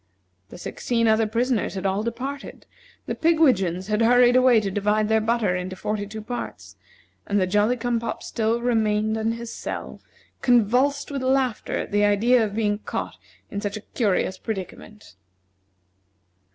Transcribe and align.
The 0.49 0.57
sixteen 0.57 1.07
other 1.07 1.27
prisoners 1.27 1.75
had 1.75 1.85
all 1.85 2.01
departed; 2.01 2.65
the 3.05 3.13
pigwidgeons 3.13 3.85
had 3.85 4.01
hurried 4.01 4.35
away 4.35 4.59
to 4.59 4.71
divide 4.71 5.09
their 5.09 5.21
butter 5.21 5.55
into 5.55 5.75
forty 5.75 6.07
two 6.07 6.23
parts, 6.23 6.75
and 7.27 7.39
the 7.39 7.45
Jolly 7.45 7.77
cum 7.77 7.99
pop 7.99 8.23
still 8.23 8.61
remained 8.63 9.15
in 9.15 9.33
his 9.33 9.53
cell, 9.53 10.01
convulsed 10.41 11.11
with 11.11 11.21
laughter 11.21 11.77
at 11.77 11.91
the 11.91 12.03
idea 12.03 12.43
of 12.43 12.55
being 12.55 12.79
caught 12.79 13.17
in 13.51 13.61
such 13.61 13.77
a 13.77 13.81
curious 13.93 14.39
predicament. 14.39 15.13